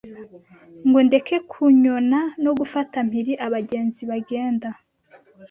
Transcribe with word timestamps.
Ngo 0.87 0.99
ndeke 1.07 1.35
kunyona 1.51 2.19
no 2.43 2.51
gufata 2.59 2.97
mpiri 3.07 3.33
abagenzi 3.45 4.01
bagenda 4.11 4.69